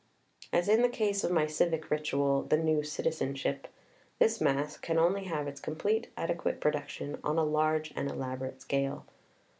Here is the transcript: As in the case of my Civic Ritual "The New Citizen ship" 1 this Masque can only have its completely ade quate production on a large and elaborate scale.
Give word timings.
As 0.51 0.67
in 0.67 0.81
the 0.81 0.89
case 0.89 1.23
of 1.23 1.29
my 1.29 1.45
Civic 1.45 1.91
Ritual 1.91 2.41
"The 2.49 2.57
New 2.57 2.81
Citizen 2.81 3.35
ship" 3.35 3.65
1 3.67 3.71
this 4.17 4.41
Masque 4.41 4.81
can 4.81 4.97
only 4.97 5.25
have 5.25 5.47
its 5.47 5.61
completely 5.61 6.09
ade 6.17 6.37
quate 6.39 6.59
production 6.59 7.19
on 7.23 7.37
a 7.37 7.43
large 7.43 7.93
and 7.95 8.09
elaborate 8.09 8.63
scale. 8.63 9.05